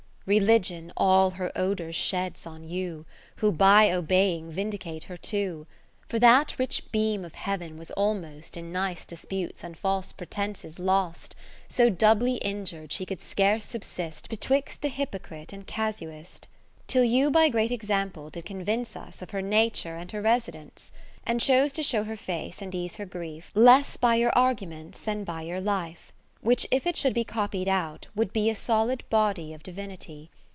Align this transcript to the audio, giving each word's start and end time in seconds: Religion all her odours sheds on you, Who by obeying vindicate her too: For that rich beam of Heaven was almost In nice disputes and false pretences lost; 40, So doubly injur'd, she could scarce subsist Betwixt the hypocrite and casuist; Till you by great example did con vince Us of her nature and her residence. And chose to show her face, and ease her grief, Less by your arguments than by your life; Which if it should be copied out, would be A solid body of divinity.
Religion 0.27 0.93
all 0.95 1.31
her 1.31 1.51
odours 1.57 1.95
sheds 1.95 2.45
on 2.45 2.63
you, 2.63 3.05
Who 3.37 3.51
by 3.51 3.91
obeying 3.91 4.49
vindicate 4.51 5.05
her 5.05 5.17
too: 5.17 5.65
For 6.07 6.19
that 6.19 6.57
rich 6.59 6.89
beam 6.91 7.25
of 7.25 7.33
Heaven 7.35 7.75
was 7.75 7.89
almost 7.91 8.55
In 8.55 8.71
nice 8.71 9.03
disputes 9.03 9.63
and 9.63 9.75
false 9.75 10.13
pretences 10.13 10.77
lost; 10.79 11.35
40, 11.69 11.73
So 11.73 11.89
doubly 11.89 12.35
injur'd, 12.45 12.93
she 12.93 13.05
could 13.05 13.21
scarce 13.23 13.65
subsist 13.65 14.29
Betwixt 14.29 14.83
the 14.83 14.89
hypocrite 14.89 15.51
and 15.51 15.65
casuist; 15.67 16.47
Till 16.87 17.03
you 17.03 17.29
by 17.31 17.49
great 17.49 17.71
example 17.71 18.29
did 18.29 18.45
con 18.45 18.63
vince 18.63 18.95
Us 18.95 19.21
of 19.23 19.31
her 19.31 19.41
nature 19.41 19.97
and 19.97 20.11
her 20.11 20.21
residence. 20.21 20.91
And 21.25 21.41
chose 21.41 21.73
to 21.73 21.83
show 21.83 22.03
her 22.03 22.15
face, 22.15 22.61
and 22.61 22.73
ease 22.75 22.95
her 22.95 23.05
grief, 23.07 23.51
Less 23.55 23.97
by 23.97 24.15
your 24.15 24.31
arguments 24.37 25.01
than 25.01 25.23
by 25.25 25.41
your 25.41 25.59
life; 25.59 26.13
Which 26.43 26.65
if 26.71 26.87
it 26.87 26.97
should 26.97 27.13
be 27.13 27.23
copied 27.23 27.67
out, 27.67 28.07
would 28.15 28.33
be 28.33 28.49
A 28.49 28.55
solid 28.55 29.03
body 29.11 29.53
of 29.53 29.61
divinity. 29.61 30.31